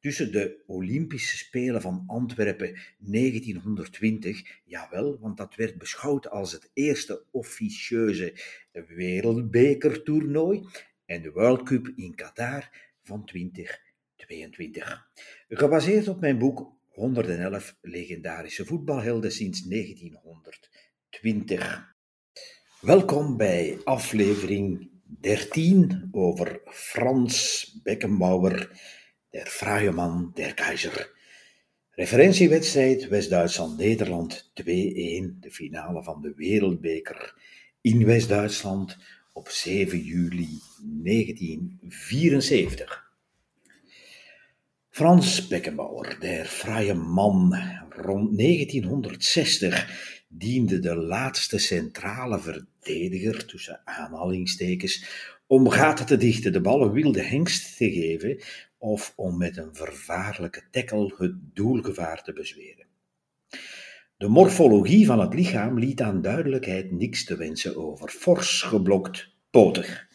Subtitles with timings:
[0.00, 7.24] tussen de Olympische Spelen van Antwerpen 1920, jawel, want dat werd beschouwd als het eerste
[7.30, 8.34] officieuze
[8.72, 10.66] wereldbekertoernooi,
[11.06, 12.70] en de World Cup in Qatar
[13.02, 15.10] van 2022.
[15.48, 21.94] Gebaseerd op mijn boek 111 legendarische voetbalhelden sinds 1920.
[22.80, 28.70] Welkom bij aflevering 13 over Frans Beckenbauer
[29.32, 31.06] der fraaie man, der keizer.
[31.96, 34.64] Referentiewedstrijd West-Duitsland-Nederland 2-1,
[35.40, 37.34] de finale van de Wereldbeker
[37.80, 38.96] in West-Duitsland
[39.32, 40.60] op 7 juli
[41.04, 43.08] 1974.
[44.90, 47.54] Frans Beckenbauer, der fraaie man,
[47.88, 55.04] rond 1960 diende de laatste centrale verdediger, tussen aanhalingstekens,
[55.46, 58.40] om gaten te dichten, de ballen wilde hengst te geven
[58.80, 62.86] of om met een vervaarlijke tackle het doelgevaar te bezweren.
[64.16, 70.08] De morfologie van het lichaam liet aan duidelijkheid niks te wensen over, fors geblokt, potig.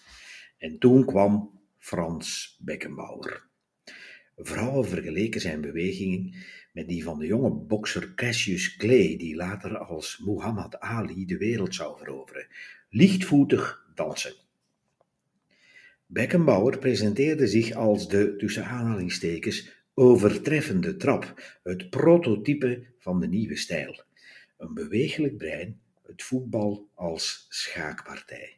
[0.58, 3.44] En toen kwam Frans Beckenbauer.
[4.36, 6.34] Vrouwen vergeleken zijn bewegingen
[6.74, 11.76] met die van de jonge bokser Cassius Clay, die later als Muhammad Ali de wereld
[11.76, 12.48] zou veroveren.
[12.90, 14.45] Lichtvoetig dansen.
[16.08, 24.04] Beckenbauer presenteerde zich als de, tussen aanhalingstekens, overtreffende trap, het prototype van de nieuwe stijl.
[24.58, 28.58] Een bewegelijk brein, het voetbal als schaakpartij.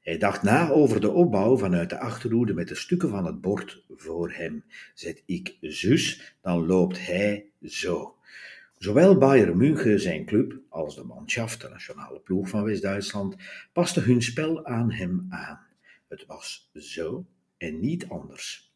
[0.00, 3.84] Hij dacht na over de opbouw vanuit de achterhoede met de stukken van het bord
[3.96, 4.64] voor hem.
[4.94, 8.16] Zet ik zus, dan loopt hij zo.
[8.78, 13.36] Zowel Bayern München, zijn club, als de Mannschaft, de nationale ploeg van West-Duitsland,
[13.72, 15.66] pasten hun spel aan hem aan.
[16.08, 17.26] Het was zo
[17.56, 18.72] en niet anders.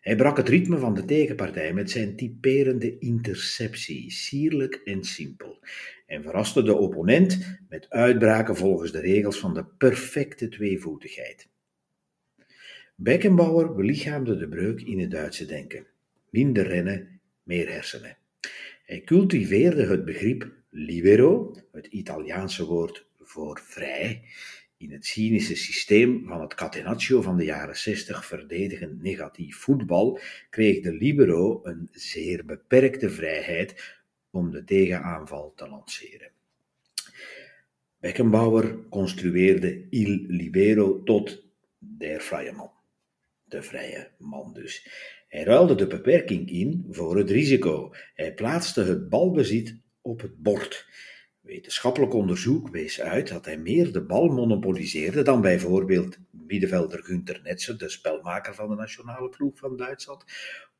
[0.00, 5.58] Hij brak het ritme van de tegenpartij met zijn typerende interceptie, sierlijk en simpel,
[6.06, 11.48] en verraste de opponent met uitbraken volgens de regels van de perfecte tweevoetigheid.
[12.94, 15.86] Beckenbauer belichaamde de breuk in het Duitse denken.
[16.30, 18.16] Minder rennen, meer hersenen.
[18.84, 24.22] Hij cultiveerde het begrip libero, het Italiaanse woord voor vrij,
[24.84, 30.18] in het cynische systeem van het catenaccio van de jaren 60 verdedigend negatief voetbal
[30.50, 33.94] kreeg de libero een zeer beperkte vrijheid
[34.30, 36.30] om de tegenaanval te lanceren.
[37.98, 41.42] Beckenbauer construeerde il libero tot
[41.78, 42.70] der vrije man.
[43.44, 44.88] De vrije man dus.
[45.28, 47.94] Hij ruilde de beperking in voor het risico.
[48.14, 50.86] Hij plaatste het balbezit op het bord.
[51.44, 57.78] Wetenschappelijk onderzoek wees uit dat hij meer de bal monopoliseerde dan bijvoorbeeld middenvelder Günter Netzer,
[57.78, 60.24] de spelmaker van de nationale ploeg van Duitsland,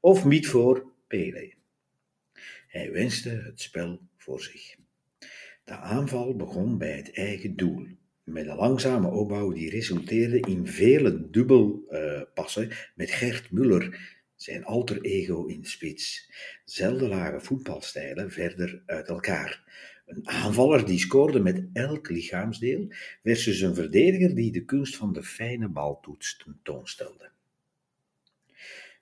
[0.01, 1.55] of Mietvoor Pele.
[2.69, 4.77] Hij wenste het spel voor zich.
[5.65, 7.87] De aanval begon bij het eigen doel,
[8.23, 15.01] met een langzame opbouw die resulteerde in vele dubbelpassen uh, met Gert Muller, zijn alter
[15.01, 16.33] ego in spits.
[16.65, 19.63] Zelden lagen voetbalstijlen verder uit elkaar.
[20.05, 22.87] Een aanvaller die scoorde met elk lichaamsdeel
[23.23, 27.31] versus een verdediger die de kunst van de fijne baltoets tentoonstelde.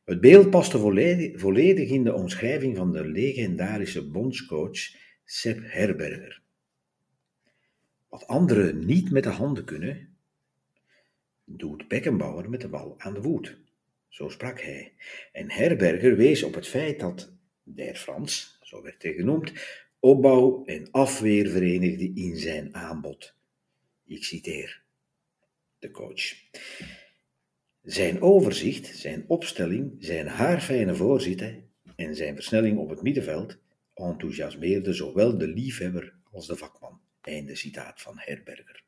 [0.05, 0.79] Het beeld paste
[1.37, 4.79] volledig in de omschrijving van de legendarische bondscoach
[5.25, 6.43] Sepp Herberger.
[8.09, 10.17] Wat anderen niet met de handen kunnen,
[11.45, 13.59] doet Beckenbauer met de bal aan de voet.
[14.09, 14.93] Zo sprak hij.
[15.33, 17.33] En Herberger wees op het feit dat
[17.63, 19.53] der Frans, zo werd hij genoemd,
[20.03, 23.35] opbouw en afweer verenigde in zijn aanbod.
[24.07, 24.83] Ik citeer
[25.79, 26.35] de coach.
[27.83, 33.59] Zijn overzicht, zijn opstelling, zijn haarfijne voorzitten en zijn versnelling op het middenveld
[33.95, 37.01] enthousiasmeerde zowel de liefhebber als de vakman.
[37.21, 38.85] Einde citaat van Herberger.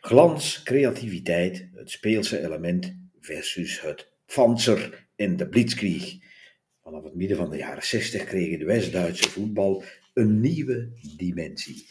[0.00, 6.18] Glans, creativiteit, het speelse element versus het panzer en de blitzkrieg.
[6.82, 9.84] Vanaf het midden van de jaren 60 kregen de West-Duitse voetbal
[10.14, 11.86] een nieuwe dimensie.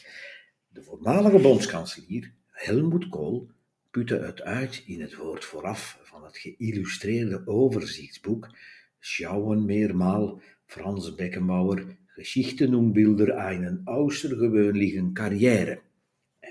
[0.67, 3.49] De voormalige bondskanselier Helmut Kohl
[3.91, 8.57] putte het uit in het woord vooraf van het geïllustreerde overzichtsboek
[8.99, 15.81] Schauen meermaal Frans Beckenbauer Geschichten und Bilder einen außergewöhnlichen Karriere.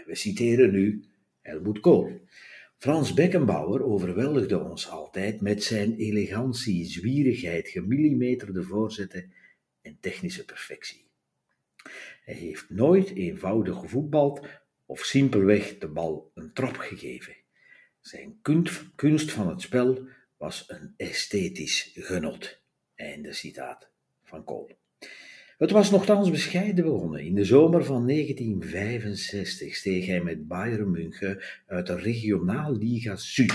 [0.06, 1.04] We citeren nu
[1.40, 2.20] Helmoet Kool.
[2.78, 9.32] Frans Beckenbauer overweldigde ons altijd met zijn elegantie, zwierigheid, gemillimeterde voorzetten
[9.82, 11.10] en technische perfectie.
[12.24, 14.48] Hij heeft nooit eenvoudig gevoetbald
[14.86, 17.36] of simpelweg de bal een trap gegeven.
[18.00, 18.38] Zijn
[18.94, 20.06] kunst van het spel
[20.36, 22.60] was een esthetisch genot.
[22.94, 23.90] Einde citaat
[24.24, 24.78] van Kool.
[25.58, 27.20] Het was nogthans bescheiden begonnen.
[27.20, 33.52] In de zomer van 1965 steeg hij met Bayern München uit de Regionalliga Zuid.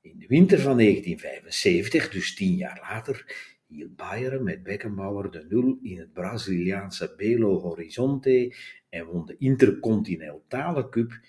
[0.00, 3.34] In de winter van 1975, dus tien jaar later,
[3.70, 8.54] hield Bayern met Beckenbauer de nul in het Braziliaanse Belo Horizonte
[8.88, 11.20] en won de Intercontinentale Cup,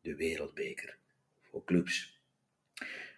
[0.00, 0.98] de wereldbeker,
[1.40, 2.20] voor clubs.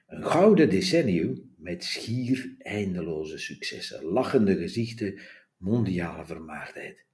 [0.06, 5.20] Een gouden decennium met schier eindeloze successen, lachende gezichten,
[5.56, 7.04] mondiale vermaardheid.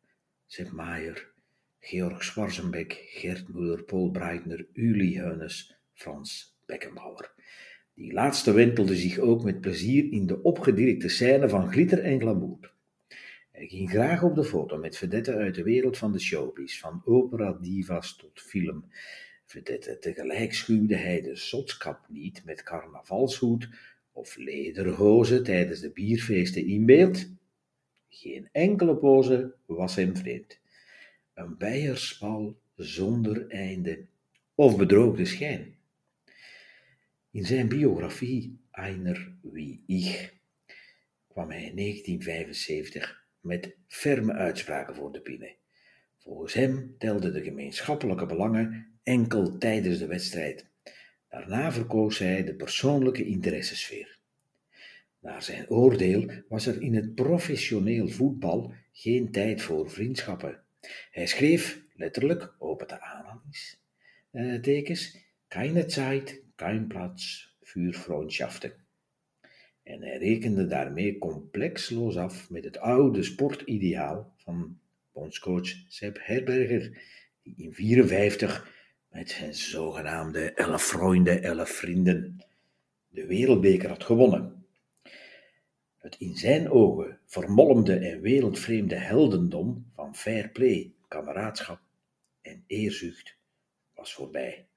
[0.46, 1.32] Sepp Maier,
[1.80, 7.30] Georg Schwarzenbeck, Gert Muller, Paul Breitner, Uli Heunes, Frans Beckenbauer.
[7.98, 12.72] Die laatste wentelde zich ook met plezier in de opgedirkte scène van glitter en glamour.
[13.50, 17.02] Hij ging graag op de foto met vedetten uit de wereld van de showbiz, van
[17.04, 18.84] opera divas tot film.
[19.44, 23.68] Vedetten tegelijk schuwde hij de zotskap niet met carnavalshoed
[24.12, 27.30] of lederhozen tijdens de bierfeesten in beeld.
[28.08, 30.60] Geen enkele pose was hem vreemd.
[31.34, 34.06] Een bijerspal zonder einde
[34.54, 35.77] of bedroogde schijn.
[37.30, 40.32] In zijn biografie Einer wie ich
[41.28, 45.56] kwam hij in 1975 met ferme uitspraken voor de pine.
[46.18, 50.66] Volgens hem telden de gemeenschappelijke belangen enkel tijdens de wedstrijd.
[51.28, 54.18] Daarna verkoos hij de persoonlijke interessesfeer.
[55.18, 60.62] Naar zijn oordeel was er in het professioneel voetbal geen tijd voor vriendschappen.
[61.10, 68.72] Hij schreef letterlijk, open de aanhalingstekens, keine Zeit, kein Platz für Freundschaften.
[69.82, 74.78] En hij rekende daarmee complexloos af met het oude sportideaal van
[75.12, 77.02] bondscoach Sepp Herberger,
[77.42, 78.72] die in 54
[79.08, 82.44] met zijn zogenaamde elf vrienden, elf vrienden
[83.08, 84.66] de wereldbeker had gewonnen.
[85.98, 91.80] Het in zijn ogen vermolmde en wereldvreemde heldendom van fair play, kameraadschap
[92.40, 93.36] en eerzucht
[93.94, 94.67] was voorbij.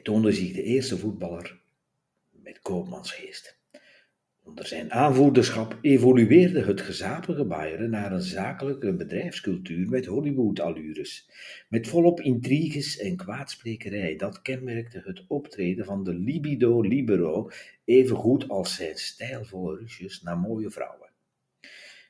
[0.00, 1.60] Hij toonde zich de eerste voetballer
[2.30, 3.58] met koopmansgeest.
[4.42, 11.30] Onder zijn aanvoerderschap evolueerde het gezapige Bayern naar een zakelijke bedrijfscultuur met Hollywood-allures,
[11.68, 14.16] met volop intriges en kwaadsprekerij.
[14.16, 17.50] Dat kenmerkte het optreden van de libido libero
[17.84, 21.10] evengoed als zijn stijlvolle rusjes naar mooie vrouwen.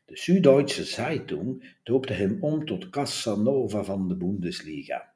[0.04, 5.14] De Süddeutsche Zeitung doopte hem om tot Casanova van de Bundesliga.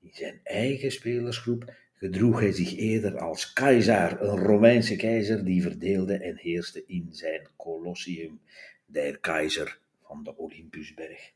[0.00, 6.16] In zijn eigen spelersgroep gedroeg hij zich eerder als keizer, een Romeinse keizer die verdeelde
[6.16, 8.40] en heerste in zijn Colosseum,
[8.86, 11.32] der keizer van de Olympusberg,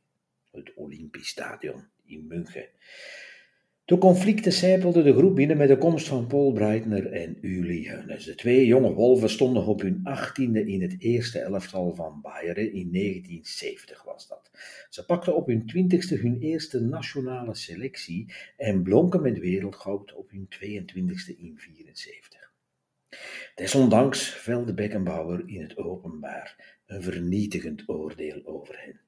[0.51, 2.69] het Olympisch Stadion in München.
[3.87, 8.25] De conflicten sijpelden de groep binnen met de komst van Paul Breitner en Uli Heunes.
[8.25, 12.73] De twee jonge wolven stonden op hun achttiende in het eerste elftal van Bayern.
[12.73, 14.51] In 1970 was dat.
[14.91, 20.49] Ze pakten op hun twintigste hun eerste nationale selectie en blonken met wereldgoud op hun
[20.49, 22.53] 22e in 74.
[23.55, 29.01] Desondanks velde Beckenbauer in het openbaar een vernietigend oordeel over hen.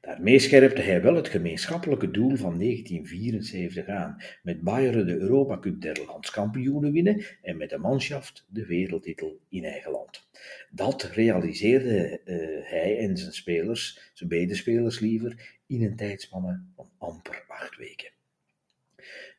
[0.00, 5.80] Daarmee scherpte hij wel het gemeenschappelijke doel van 1974 aan, met Bayern de Europa Cup
[5.80, 10.28] der landskampioenen winnen en met de manschaft de wereldtitel in eigen land.
[10.70, 12.36] Dat realiseerde uh,
[12.70, 18.10] hij en zijn spelers, zijn medespelers liever, in een tijdspanne van amper acht weken.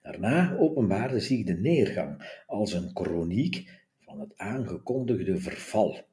[0.02, 6.08] Daarna openbaarde zich de neergang als een chroniek van het aangekondigde verval.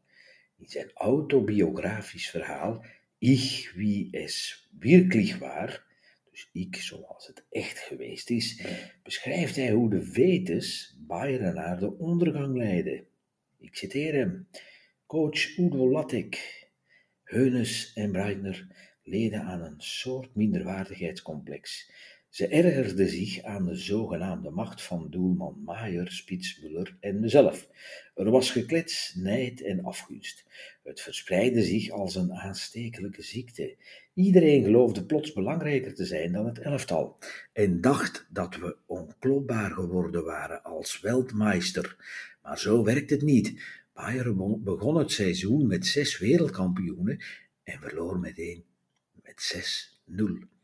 [0.57, 2.85] In zijn autobiografisch verhaal
[3.19, 5.83] ich wie es wirklich war,
[6.31, 8.63] dus ik zoals het echt geweest is,
[9.03, 13.07] beschrijft hij hoe de Vetes Bayern naar de ondergang leidden.
[13.59, 14.49] Ik citeer hem.
[15.07, 16.67] Coach Udo Lattek,
[17.23, 18.67] Heunes en Breitner
[19.03, 21.93] leden aan een soort minderwaardigheidscomplex.
[22.29, 27.69] Ze ergerde zich aan de zogenaamde macht van doelman Maier, Spitsmuller en mezelf.
[28.15, 30.45] Er was geklets, nijd en afgunst.
[30.83, 33.77] Het verspreidde zich als een aanstekelijke ziekte.
[34.15, 37.19] Iedereen geloofde plots belangrijker te zijn dan het elftal
[37.53, 41.97] en dacht dat we onklopbaar geworden waren als Weltmeister.
[42.43, 43.63] Maar zo werkt het niet.
[43.93, 47.19] Bayern begon het seizoen met zes wereldkampioenen
[47.63, 48.65] en verloor meteen
[49.23, 50.58] met 6-0.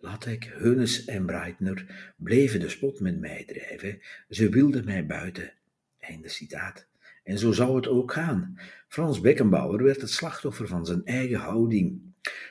[0.00, 4.00] Latek, Heunes en Breitner bleven de spot met mij drijven.
[4.28, 5.52] Ze wilden mij buiten.
[5.98, 6.86] Einde citaat.
[7.24, 8.58] En zo zou het ook gaan.
[8.88, 12.00] Frans Beckenbauer werd het slachtoffer van zijn eigen houding.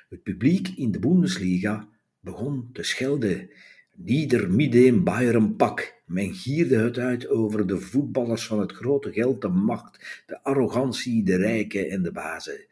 [0.09, 1.87] Het publiek in de Bundesliga
[2.19, 3.49] begon te schelden.
[3.95, 5.97] Nieder midden Bayern pak.
[6.05, 11.23] Men gierde het uit over de voetballers van het grote geld, de macht, de arrogantie,
[11.23, 12.65] de rijken en de bazen.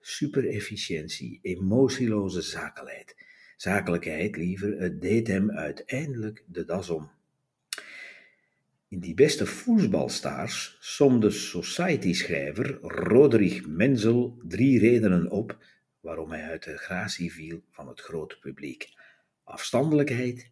[0.00, 3.14] Superefficiëntie, emotieloze zakelijkheid.
[3.56, 7.10] Zakelijkheid liever, het deed hem uiteindelijk de das om.
[8.88, 15.58] In die beste voetbalstars somde Society-schrijver Roderich Menzel drie redenen op
[16.00, 18.88] waarom hij uit de gratie viel van het grote publiek.
[19.44, 20.50] Afstandelijkheid,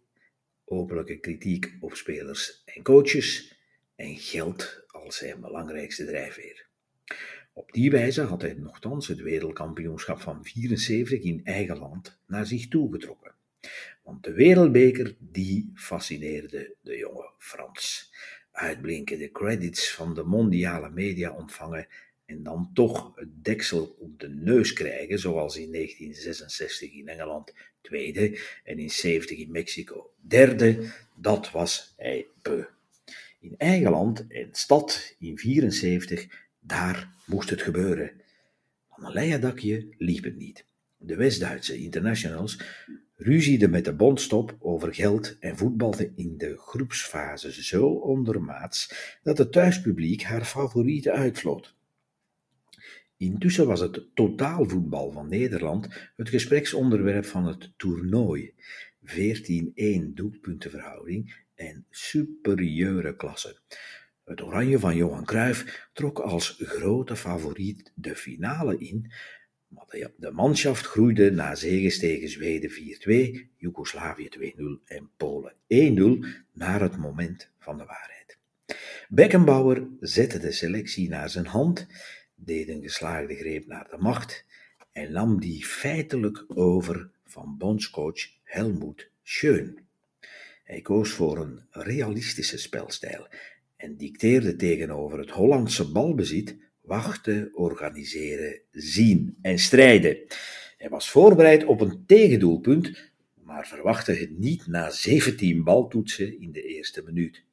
[0.64, 3.59] openlijke kritiek op spelers en coaches
[3.97, 6.66] en geld als zijn belangrijkste drijfveer.
[7.52, 12.68] Op die wijze had hij nogthans het wereldkampioenschap van 74 in eigen land naar zich
[12.68, 13.35] toegetrokken.
[14.02, 18.12] Want de wereldbeker, die fascineerde de jonge Frans.
[18.52, 21.87] Uitblinkende credits van de mondiale media ontvangen
[22.26, 28.38] en dan toch het deksel op de neus krijgen, zoals in 1966 in Engeland tweede
[28.64, 32.64] en in 70 in Mexico derde, dat was hij beu.
[33.40, 36.26] In eigen land en stad in 74,
[36.61, 38.11] daar moest het gebeuren.
[38.89, 39.12] Van een
[39.99, 40.65] liep het niet.
[40.97, 42.61] De West-Duitse internationals
[43.17, 49.53] ruzieden met de bondstop over geld en voetbalden in de groepsfase zo ondermaats dat het
[49.53, 51.75] thuispubliek haar favorieten uitvloot.
[53.17, 58.55] Intussen was het totaalvoetbal van Nederland het gespreksonderwerp van het toernooi.
[59.05, 63.61] 14-1 doelpuntenverhouding en superieure klasse.
[64.25, 69.12] Het oranje van Johan Cruijff trok als grote favoriet de finale in,
[69.69, 74.45] maar de manschaft groeide na zegens tegen Zweden 4-2, Joegoslavië 2-0
[74.85, 75.57] en Polen 1-0
[76.52, 78.38] naar het moment van de waarheid.
[79.09, 81.87] Beckenbauer zette de selectie naar zijn hand
[82.35, 84.45] deed een geslaagde greep naar de macht
[84.93, 89.79] en nam die feitelijk over van bondscoach Helmoet Schön.
[90.64, 93.29] Hij koos voor een realistische spelstijl
[93.83, 100.19] en dicteerde tegenover het Hollandse balbezit wachten, organiseren, zien en strijden.
[100.77, 106.62] Hij was voorbereid op een tegendoelpunt, maar verwachtte het niet na 17 baltoetsen in de
[106.62, 107.45] eerste minuut.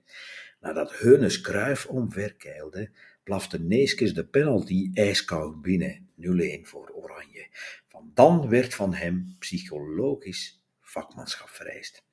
[0.61, 2.89] Nadat Heunes Kruif omverkeilde,
[3.23, 7.47] plafte Neeskens de penalty ijskoud binnen, 0-1 voor Oranje.
[7.87, 12.03] Van dan werd van hem psychologisch vakmanschap vereist.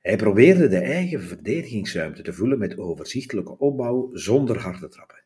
[0.00, 5.22] Hij probeerde de eigen verdedigingsruimte te vullen met overzichtelijke opbouw zonder harde trappen.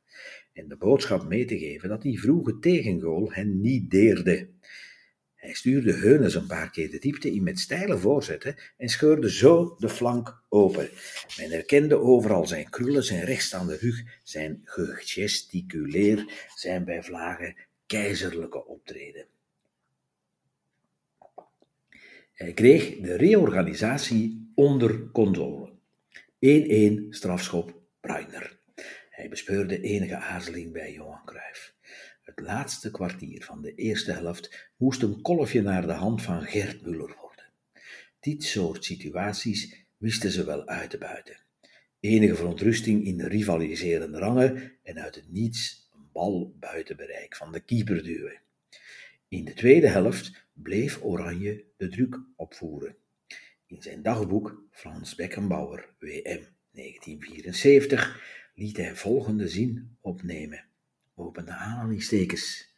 [0.53, 4.49] En de boodschap mee te geven dat die vroege tegengoal hen niet deerde.
[5.35, 9.77] Hij stuurde Heunes een paar keer de diepte in met steile voorzetten en scheurde zo
[9.79, 10.89] de flank open.
[11.39, 14.61] Men herkende overal zijn krullen, zijn rechtstaande rug, zijn
[14.95, 19.27] gesticuleer, zijn bij vlagen keizerlijke optreden.
[22.33, 25.73] Hij kreeg de reorganisatie onder controle.
[26.39, 28.59] 1-1 strafschop Bruiner.
[29.11, 31.75] Hij bespeurde enige aarzeling bij Johan Cruijff.
[32.23, 36.83] Het laatste kwartier van de eerste helft moest een kolfje naar de hand van Gert
[36.83, 37.45] Muller worden.
[38.21, 41.37] Dit soort situaties wisten ze wel uit te buiten.
[42.01, 47.53] Enige verontrusting in de rivaliserende rangen en uit het niets een bal buiten bereik van
[47.53, 48.41] de keeper duwen.
[49.29, 52.97] In de tweede helft bleef Oranje de druk opvoeren.
[53.67, 58.23] In zijn dagboek Frans Beckenbauer, WM 1974,
[58.55, 60.65] liet hij volgende zin opnemen
[61.15, 62.75] opende aanhalingstekens.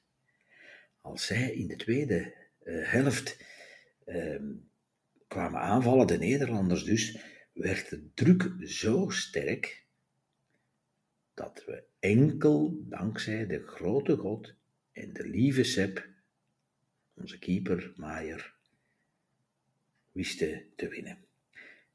[1.00, 3.44] Als zij in de tweede uh, helft
[4.06, 4.42] uh,
[5.26, 7.18] kwamen aanvallen, de Nederlanders dus,
[7.52, 9.84] werd de druk zo sterk
[11.34, 14.54] dat we enkel dankzij de grote God
[14.92, 16.08] en de lieve Sep,
[17.14, 18.55] onze keeper Maier,
[20.16, 21.18] wisten te winnen.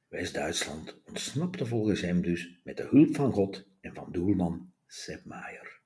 [0.08, 5.80] West-Duitsland ontsnapte volgens hem dus met de hulp van God en van doelman Sepp Maier.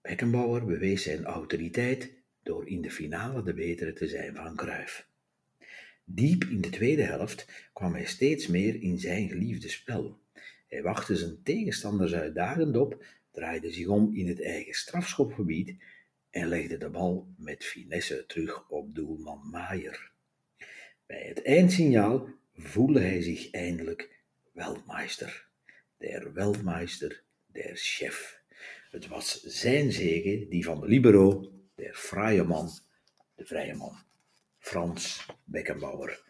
[0.00, 5.08] Beckenbauer bewees zijn autoriteit door in de finale de betere te zijn van Cruijff.
[6.04, 10.20] Diep in de tweede helft kwam hij steeds meer in zijn geliefde spel.
[10.68, 15.74] Hij wachtte zijn tegenstanders uitdagend op, draaide zich om in het eigen strafschopgebied
[16.30, 20.11] en legde de bal met finesse terug op doelman Maier.
[21.12, 24.10] Bij het eindsignaal voelde hij zich eindelijk
[24.52, 25.46] Weltmeister,
[25.96, 28.40] der Weltmeister, der Chef.
[28.90, 32.70] Het was zijn zegen, die van de libero, der vrije man,
[33.34, 33.96] de vrije man,
[34.58, 36.22] Frans Beckenbauer.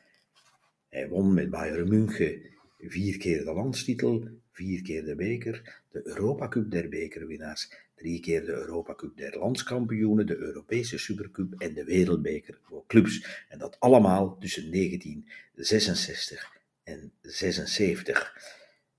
[0.88, 2.42] Hij won met Bayern München
[2.78, 7.72] vier keer de landstitel, vier keer de beker, de Europacup der bekerwinnaars,
[8.02, 13.44] drie keer de Europacup der landskampioenen, de Europese Supercup en de Wereldbeker voor clubs.
[13.48, 18.36] En dat allemaal tussen 1966 en 76.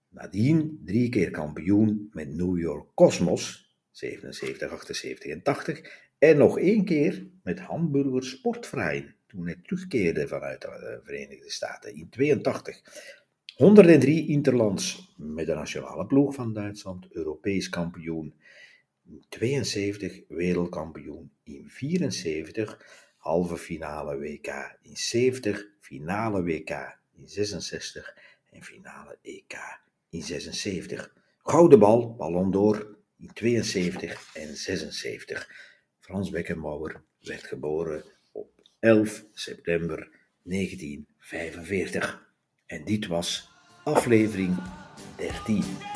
[0.09, 5.81] Nadien drie keer kampioen met New York Cosmos, 77, 78 en 80.
[6.17, 12.09] En nog één keer met Hamburger Sportverein, toen hij terugkeerde vanuit de Verenigde Staten in
[12.09, 12.81] 82.
[13.55, 18.33] 103 interlands met de nationale ploeg van Duitsland, Europees kampioen
[19.29, 22.77] 72, wereldkampioen in 74,
[23.17, 28.15] halve finale WK in 70, finale WK in 66
[28.51, 31.13] en finale EK in 76.
[31.43, 35.49] Gouden bal, Ballon d'Or in 72 en 76.
[35.99, 40.09] Frans Beckenbauer werd geboren op 11 september
[40.43, 42.31] 1945.
[42.65, 43.49] En dit was
[43.83, 44.57] aflevering
[45.17, 45.92] 13.